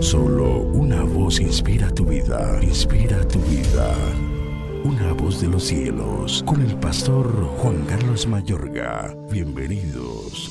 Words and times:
Solo 0.00 0.62
una 0.72 1.02
voz 1.02 1.40
inspira 1.40 1.90
tu 1.90 2.04
vida, 2.04 2.58
inspira 2.62 3.26
tu 3.28 3.38
vida. 3.40 3.94
Una 4.84 5.12
voz 5.12 5.40
de 5.40 5.48
los 5.48 5.64
cielos, 5.64 6.42
con 6.46 6.60
el 6.60 6.74
pastor 6.76 7.26
Juan 7.58 7.84
Carlos 7.86 8.26
Mayorga. 8.26 9.16
Bienvenidos. 9.30 10.50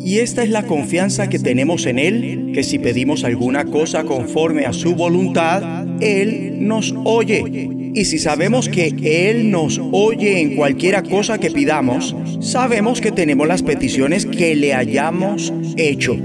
Y 0.00 0.18
esta 0.18 0.42
es 0.42 0.50
la 0.50 0.64
confianza 0.64 1.28
que 1.28 1.38
tenemos 1.38 1.86
en 1.86 1.98
Él, 1.98 2.52
que 2.54 2.62
si 2.62 2.78
pedimos 2.78 3.24
alguna 3.24 3.66
cosa 3.66 4.04
conforme 4.04 4.64
a 4.64 4.72
su 4.72 4.94
voluntad, 4.94 5.86
Él 6.00 6.66
nos 6.66 6.94
oye. 7.04 7.92
Y 7.94 8.04
si 8.06 8.18
sabemos 8.18 8.68
que 8.68 8.94
Él 9.28 9.50
nos 9.50 9.80
oye 9.92 10.40
en 10.40 10.56
cualquiera 10.56 11.02
cosa 11.02 11.38
que 11.38 11.50
pidamos, 11.50 12.16
sabemos 12.40 13.00
que 13.00 13.12
tenemos 13.12 13.46
las 13.46 13.62
peticiones 13.62 14.24
que 14.24 14.54
le 14.54 14.74
hayamos 14.74 15.52
hecho. 15.76 16.16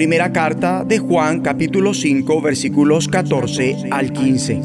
Primera 0.00 0.32
carta 0.32 0.82
de 0.82 0.98
Juan 0.98 1.42
capítulo 1.42 1.92
5 1.92 2.40
versículos 2.40 3.06
14 3.06 3.76
al 3.90 4.14
15. 4.14 4.62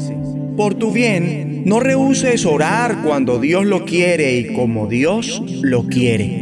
Por 0.56 0.76
tu 0.76 0.92
bien, 0.92 1.60
no 1.66 1.78
rehuses 1.78 2.46
orar 2.46 3.02
cuando 3.04 3.38
Dios 3.38 3.66
lo 3.66 3.84
quiere 3.84 4.38
y 4.38 4.54
como 4.54 4.86
Dios 4.86 5.42
lo 5.60 5.86
quiere. 5.88 6.40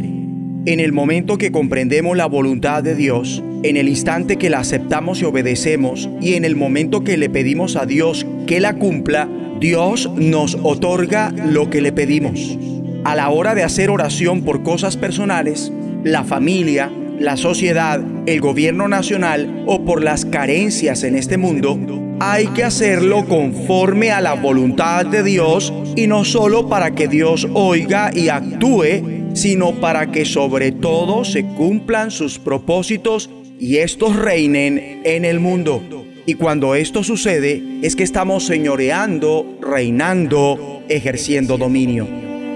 En 0.65 0.79
el 0.79 0.93
momento 0.93 1.37
que 1.37 1.51
comprendemos 1.51 2.15
la 2.15 2.25
voluntad 2.27 2.83
de 2.83 2.95
Dios, 2.95 3.43
en 3.63 3.75
el 3.75 3.89
instante 3.89 4.37
que 4.37 4.49
la 4.49 4.59
aceptamos 4.59 5.21
y 5.21 5.25
obedecemos, 5.25 6.09
y 6.21 6.35
en 6.35 6.45
el 6.45 6.55
momento 6.55 7.03
que 7.03 7.17
le 7.17 7.29
pedimos 7.29 7.75
a 7.75 7.85
Dios 7.85 8.25
que 8.47 8.61
la 8.61 8.75
cumpla, 8.75 9.27
Dios 9.59 10.09
nos 10.15 10.57
otorga 10.63 11.33
lo 11.33 11.69
que 11.69 11.81
le 11.81 11.91
pedimos. 11.91 12.57
A 13.03 13.17
la 13.17 13.29
hora 13.29 13.55
de 13.55 13.63
hacer 13.63 13.89
oración 13.89 14.43
por 14.43 14.63
cosas 14.63 14.95
personales, 14.95 15.69
la 16.05 16.23
familia, 16.23 16.89
la 17.19 17.35
sociedad, 17.35 18.01
el 18.25 18.41
gobierno 18.41 18.87
nacional 18.87 19.63
o 19.67 19.85
por 19.85 20.03
las 20.03 20.25
carencias 20.25 21.03
en 21.03 21.15
este 21.15 21.37
mundo, 21.37 21.79
hay 22.19 22.47
que 22.47 22.63
hacerlo 22.63 23.25
conforme 23.25 24.11
a 24.11 24.21
la 24.21 24.33
voluntad 24.33 25.05
de 25.05 25.23
Dios 25.23 25.73
y 25.95 26.07
no 26.07 26.25
solo 26.25 26.67
para 26.69 26.91
que 26.91 27.07
Dios 27.07 27.47
oiga 27.53 28.11
y 28.13 28.29
actúe, 28.29 29.33
sino 29.33 29.73
para 29.79 30.11
que 30.11 30.25
sobre 30.25 30.71
todo 30.71 31.25
se 31.25 31.45
cumplan 31.45 32.09
sus 32.09 32.39
propósitos 32.39 33.29
y 33.59 33.77
estos 33.77 34.15
reinen 34.15 35.01
en 35.03 35.25
el 35.25 35.39
mundo. 35.39 35.83
Y 36.25 36.35
cuando 36.35 36.73
esto 36.73 37.03
sucede 37.03 37.61
es 37.83 37.95
que 37.95 38.03
estamos 38.03 38.45
señoreando, 38.45 39.59
reinando, 39.61 40.81
ejerciendo 40.89 41.57
dominio. 41.57 42.07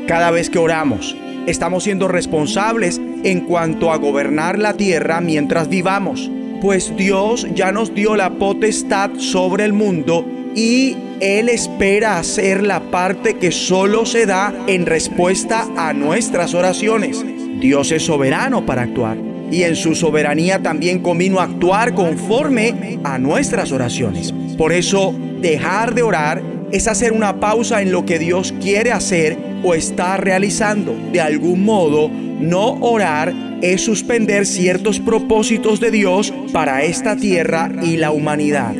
Cada 0.08 0.32
vez 0.32 0.50
que 0.50 0.58
oramos, 0.58 1.16
estamos 1.50 1.84
siendo 1.84 2.08
responsables 2.08 3.02
en 3.24 3.42
cuanto 3.42 3.92
a 3.92 3.98
gobernar 3.98 4.60
la 4.60 4.74
tierra 4.74 5.22
mientras 5.22 5.70
vivamos, 5.70 6.30
pues 6.62 6.96
Dios 6.96 7.48
ya 7.56 7.72
nos 7.72 7.94
dio 7.94 8.16
la 8.16 8.32
potestad 8.32 9.12
sobre 9.18 9.66
el 9.66 9.74
mundo 9.74 10.26
y 10.56 10.96
Él 11.20 11.50
espera 11.50 12.18
hacer 12.18 12.64
la 12.64 12.80
parte 12.92 13.38
que 13.38 13.52
solo 13.52 14.06
se 14.06 14.26
da 14.26 14.54
en 14.68 14.86
respuesta 14.86 15.68
a 15.78 15.94
nuestras 15.94 16.54
oraciones. 16.54 17.24
Dios 17.60 17.92
es 17.92 18.04
soberano 18.04 18.66
para 18.66 18.84
actuar 18.84 19.18
y 19.52 19.64
en 19.64 19.76
su 19.76 19.96
soberanía 19.96 20.62
también 20.62 21.00
convino 21.00 21.40
actuar 21.40 21.94
conforme 21.94 23.00
a 23.04 23.18
nuestras 23.18 23.72
oraciones. 23.72 24.34
Por 24.58 24.72
eso, 24.72 25.14
dejar 25.42 25.96
de 25.96 26.04
orar 26.04 26.44
es 26.72 26.88
hacer 26.88 27.12
una 27.14 27.40
pausa 27.40 27.82
en 27.82 27.92
lo 27.92 28.06
que 28.06 28.20
Dios 28.20 28.54
quiere 28.62 28.92
hacer 28.92 29.49
o 29.64 29.74
está 29.74 30.18
realizando. 30.18 30.96
De 31.12 31.22
algún 31.22 31.64
modo, 31.66 32.10
no 32.10 32.74
orar 32.82 33.34
es 33.62 33.82
suspender 33.82 34.46
ciertos 34.46 35.00
propósitos 35.00 35.80
de 35.80 35.92
Dios 35.92 36.34
para 36.54 36.84
esta 36.84 37.16
tierra 37.16 37.72
y 37.84 37.98
la 37.98 38.12
humanidad. 38.12 38.76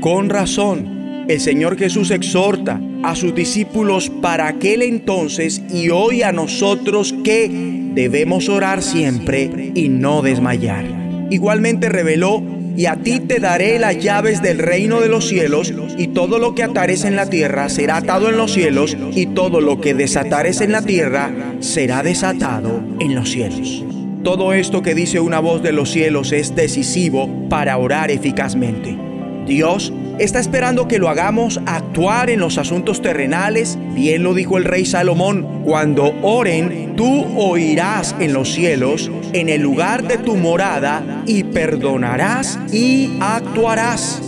Con 0.00 0.30
razón, 0.30 1.24
el 1.28 1.40
Señor 1.40 1.76
Jesús 1.76 2.10
exhorta 2.10 2.80
a 3.02 3.14
sus 3.14 3.34
discípulos 3.34 4.10
para 4.22 4.48
aquel 4.48 4.82
entonces 4.82 5.62
y 5.70 5.90
hoy 5.90 6.22
a 6.22 6.32
nosotros 6.32 7.14
que 7.24 7.50
debemos 7.94 8.48
orar 8.48 8.82
siempre 8.82 9.72
y 9.74 9.88
no 9.88 10.22
desmayar. 10.22 10.86
Igualmente 11.30 11.88
reveló, 11.88 12.42
y 12.78 12.86
a 12.86 12.94
ti 12.94 13.18
te 13.18 13.40
daré 13.40 13.76
las 13.80 13.98
llaves 13.98 14.40
del 14.40 14.60
reino 14.60 15.00
de 15.00 15.08
los 15.08 15.26
cielos, 15.26 15.74
y 15.98 16.06
todo 16.06 16.38
lo 16.38 16.54
que 16.54 16.62
atares 16.62 17.04
en 17.04 17.16
la 17.16 17.28
tierra 17.28 17.68
será 17.68 17.96
atado 17.96 18.28
en 18.28 18.36
los 18.36 18.52
cielos, 18.52 18.96
y 19.16 19.26
todo 19.26 19.60
lo 19.60 19.80
que 19.80 19.94
desatares 19.94 20.60
en 20.60 20.70
la 20.70 20.82
tierra 20.82 21.32
será 21.58 22.04
desatado 22.04 22.80
en 23.00 23.16
los 23.16 23.30
cielos. 23.30 23.84
Todo 24.22 24.52
esto 24.52 24.80
que 24.80 24.94
dice 24.94 25.18
una 25.18 25.40
voz 25.40 25.60
de 25.60 25.72
los 25.72 25.90
cielos 25.90 26.30
es 26.30 26.54
decisivo 26.54 27.48
para 27.48 27.76
orar 27.78 28.12
eficazmente. 28.12 28.96
Dios 29.44 29.92
está 30.18 30.40
esperando 30.40 30.88
que 30.88 30.98
lo 30.98 31.08
hagamos 31.08 31.60
actuar 31.66 32.30
en 32.30 32.40
los 32.40 32.58
asuntos 32.58 33.00
terrenales. 33.02 33.78
Bien 33.94 34.22
lo 34.22 34.34
dijo 34.34 34.58
el 34.58 34.64
rey 34.64 34.84
Salomón, 34.84 35.62
cuando 35.64 36.14
oren, 36.22 36.94
tú 36.96 37.26
oirás 37.36 38.14
en 38.18 38.32
los 38.32 38.52
cielos, 38.52 39.10
en 39.32 39.48
el 39.48 39.62
lugar 39.62 40.06
de 40.06 40.18
tu 40.18 40.36
morada, 40.36 41.22
y 41.26 41.44
perdonarás 41.44 42.58
y 42.72 43.16
actuarás. 43.20 44.22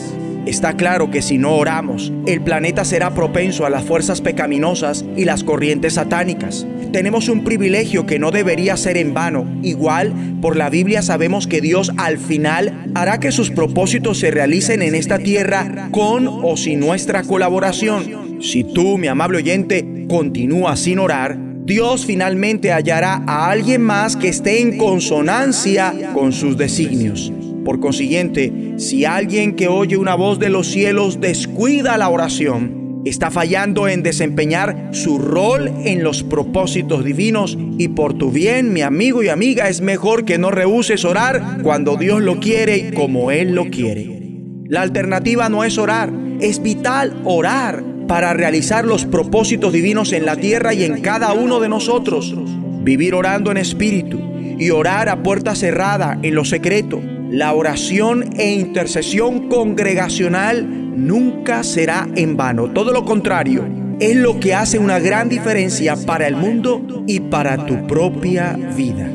Está 0.46 0.74
claro 0.74 1.10
que 1.10 1.22
si 1.22 1.38
no 1.38 1.54
oramos, 1.54 2.12
el 2.26 2.40
planeta 2.40 2.84
será 2.84 3.10
propenso 3.10 3.66
a 3.66 3.70
las 3.70 3.84
fuerzas 3.84 4.20
pecaminosas 4.20 5.04
y 5.16 5.24
las 5.24 5.44
corrientes 5.44 5.94
satánicas. 5.94 6.66
Tenemos 6.92 7.28
un 7.28 7.44
privilegio 7.44 8.04
que 8.04 8.18
no 8.18 8.32
debería 8.32 8.76
ser 8.76 8.96
en 8.96 9.14
vano. 9.14 9.46
Igual, 9.62 10.12
por 10.40 10.56
la 10.56 10.70
Biblia 10.70 11.02
sabemos 11.02 11.46
que 11.46 11.60
Dios 11.60 11.92
al 11.96 12.18
final 12.18 12.90
hará 12.94 13.20
que 13.20 13.30
sus 13.30 13.50
propósitos 13.50 14.18
se 14.18 14.32
realicen 14.32 14.82
en 14.82 14.96
esta 14.96 15.18
tierra 15.18 15.88
con 15.92 16.26
o 16.26 16.56
sin 16.56 16.80
nuestra 16.80 17.22
colaboración. 17.22 18.42
Si 18.42 18.64
tú, 18.64 18.98
mi 18.98 19.06
amable 19.06 19.38
oyente, 19.38 20.06
continúas 20.08 20.80
sin 20.80 20.98
orar, 20.98 21.38
Dios 21.64 22.06
finalmente 22.06 22.72
hallará 22.72 23.22
a 23.26 23.50
alguien 23.50 23.82
más 23.82 24.16
que 24.16 24.28
esté 24.28 24.60
en 24.60 24.76
consonancia 24.76 25.94
con 26.12 26.32
sus 26.32 26.56
designios. 26.56 27.32
Por 27.64 27.78
consiguiente, 27.78 28.74
si 28.78 29.04
alguien 29.04 29.54
que 29.54 29.68
oye 29.68 29.96
una 29.96 30.16
voz 30.16 30.40
de 30.40 30.48
los 30.48 30.66
cielos 30.66 31.20
descuida 31.20 31.98
la 31.98 32.08
oración, 32.08 32.79
está 33.04 33.30
fallando 33.30 33.88
en 33.88 34.02
desempeñar 34.02 34.90
su 34.92 35.18
rol 35.18 35.68
en 35.84 36.02
los 36.02 36.22
propósitos 36.22 37.04
divinos 37.04 37.56
y 37.78 37.88
por 37.88 38.14
tu 38.14 38.30
bien, 38.30 38.72
mi 38.72 38.82
amigo 38.82 39.22
y 39.22 39.28
amiga, 39.28 39.68
es 39.68 39.80
mejor 39.80 40.24
que 40.24 40.38
no 40.38 40.50
rehuses 40.50 41.04
orar 41.04 41.58
cuando 41.62 41.96
Dios 41.96 42.20
lo 42.20 42.40
quiere 42.40 42.76
y 42.76 42.92
como 42.92 43.30
Él 43.30 43.54
lo 43.54 43.66
quiere. 43.66 44.20
La 44.66 44.82
alternativa 44.82 45.48
no 45.48 45.64
es 45.64 45.78
orar, 45.78 46.12
es 46.40 46.62
vital 46.62 47.20
orar 47.24 47.82
para 48.06 48.34
realizar 48.34 48.84
los 48.84 49.04
propósitos 49.04 49.72
divinos 49.72 50.12
en 50.12 50.26
la 50.26 50.36
tierra 50.36 50.74
y 50.74 50.84
en 50.84 51.00
cada 51.00 51.32
uno 51.32 51.60
de 51.60 51.68
nosotros. 51.68 52.34
Vivir 52.82 53.14
orando 53.14 53.50
en 53.50 53.56
espíritu 53.56 54.20
y 54.58 54.70
orar 54.70 55.08
a 55.08 55.22
puerta 55.22 55.54
cerrada 55.54 56.18
en 56.22 56.34
lo 56.34 56.44
secreto 56.44 57.00
la 57.30 57.52
oración 57.52 58.30
e 58.36 58.50
intercesión 58.50 59.48
congregacional 59.48 60.89
nunca 60.94 61.62
será 61.62 62.08
en 62.16 62.36
vano. 62.36 62.70
Todo 62.70 62.92
lo 62.92 63.04
contrario, 63.04 63.66
es 64.00 64.16
lo 64.16 64.40
que 64.40 64.54
hace 64.54 64.78
una 64.78 64.98
gran 64.98 65.28
diferencia 65.28 65.96
para 65.96 66.26
el 66.26 66.36
mundo 66.36 67.04
y 67.06 67.20
para 67.20 67.66
tu 67.66 67.86
propia 67.86 68.52
vida. 68.76 69.10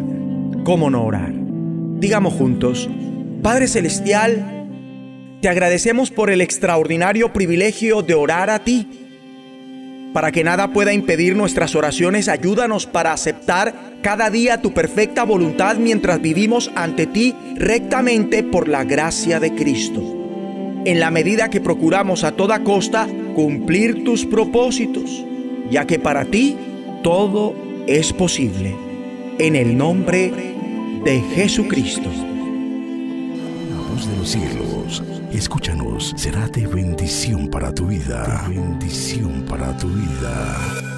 ¿Cómo 0.64 0.90
no 0.90 1.04
orar? 1.04 1.34
Digamos 2.00 2.34
juntos, 2.34 2.90
Padre 3.42 3.68
Celestial, 3.68 4.68
te 5.42 5.50
agradecemos 5.50 6.12
por 6.12 6.30
el 6.30 6.42
extraordinario 6.42 7.34
privilegio 7.34 8.02
de 8.02 8.14
orar 8.14 8.50
a 8.50 8.64
ti 8.64 9.06
para 10.16 10.32
que 10.32 10.46
nada 10.46 10.72
pueda 10.72 10.94
impedir 10.94 11.36
nuestras 11.36 11.76
oraciones, 11.76 12.30
ayúdanos 12.30 12.86
para 12.86 13.12
aceptar 13.12 13.98
cada 14.02 14.30
día 14.30 14.62
tu 14.62 14.74
perfecta 14.74 15.26
voluntad 15.26 15.76
mientras 15.76 16.22
vivimos 16.22 16.72
ante 16.74 17.06
ti 17.06 17.36
rectamente 17.58 18.42
por 18.42 18.70
la 18.70 18.86
gracia 18.86 19.42
de 19.42 19.54
Cristo. 19.56 20.15
En 20.86 21.00
la 21.00 21.12
medida 21.12 21.50
que 21.50 21.62
procuramos 21.62 22.24
a 22.24 22.34
toda 22.34 22.64
costa 22.64 23.08
cumplir 23.36 24.04
tus 24.04 24.26
propósitos, 24.26 25.26
ya 25.70 25.86
que 25.86 26.00
para 26.00 26.26
ti 26.26 26.56
todo 27.04 27.56
es 27.88 28.14
posible. 28.14 28.76
En 29.40 29.56
el 29.56 29.78
nombre 29.78 30.32
de 31.04 31.22
Jesucristo. 31.36 32.10
La 33.70 33.92
voz 33.92 34.08
de 34.08 34.18
los 34.18 34.30
cielos 34.30 35.04
Escúchanos, 35.36 36.14
será 36.16 36.48
de 36.48 36.66
bendición 36.66 37.50
para 37.50 37.74
tu 37.74 37.88
vida. 37.88 38.46
bendición 38.48 39.44
para 39.46 39.76
tu 39.76 39.90
vida. 39.90 40.95